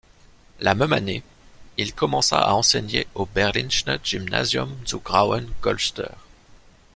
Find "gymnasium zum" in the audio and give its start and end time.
4.03-4.99